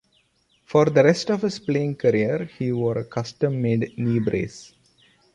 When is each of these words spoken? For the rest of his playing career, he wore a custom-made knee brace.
For 0.65 0.85
the 0.85 1.03
rest 1.03 1.29
of 1.29 1.43
his 1.43 1.59
playing 1.59 1.95
career, 1.97 2.45
he 2.57 2.71
wore 2.71 2.97
a 2.97 3.05
custom-made 3.05 3.99
knee 3.99 4.17
brace. 4.17 4.73